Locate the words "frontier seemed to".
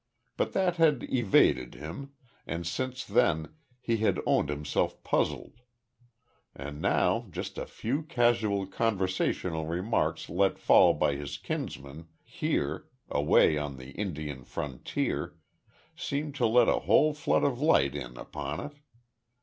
14.43-16.47